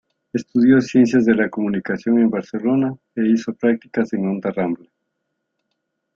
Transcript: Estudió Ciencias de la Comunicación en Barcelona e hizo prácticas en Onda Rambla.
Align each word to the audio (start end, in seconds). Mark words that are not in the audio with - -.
Estudió 0.33 0.81
Ciencias 0.81 1.25
de 1.25 1.35
la 1.35 1.47
Comunicación 1.51 2.17
en 2.17 2.31
Barcelona 2.31 2.91
e 3.13 3.21
hizo 3.27 3.53
prácticas 3.53 4.11
en 4.13 4.25
Onda 4.25 4.49
Rambla. 4.49 4.89